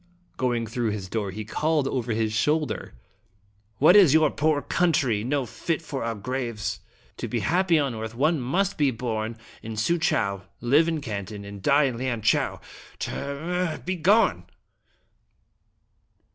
"Going 0.37 0.65
through 0.65 0.89
his 0.89 1.07
door, 1.07 1.29
he 1.29 1.45
called 1.45 1.87
over 1.87 2.11
his 2.11 2.33
shoulder:" 2.33 2.95
What 3.77 3.95
is 3.95 4.15
your 4.15 4.31
poor 4.31 4.63
country? 4.63 5.23
Not 5.23 5.47
fit 5.49 5.79
for 5.79 6.03
our 6.03 6.15
graves! 6.15 6.79
To 7.17 7.27
be 7.27 7.41
happy 7.41 7.77
on 7.77 7.93
earth 7.93 8.15
one 8.15 8.39
must 8.39 8.79
be 8.79 8.89
born 8.89 9.37
in 9.61 9.73
Suchow, 9.75 10.41
live 10.59 10.87
in 10.87 11.01
Canton, 11.01 11.45
and 11.45 11.61
die 11.61 11.83
in 11.83 11.99
Lianchau. 11.99 12.59
T 12.97 13.11
r 13.11 13.35
r 13.37 13.53
r! 13.73 13.77
Begone!" 13.77 14.45